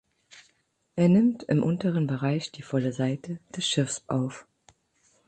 Er 0.95 1.09
nimmt 1.09 1.43
im 1.43 1.61
unteren 1.61 2.07
Bereich 2.07 2.51
die 2.51 2.63
volle 2.63 2.91
Seite 2.91 3.37
des 3.55 3.67
Schiffs 3.67 4.03
auf. 4.07 4.47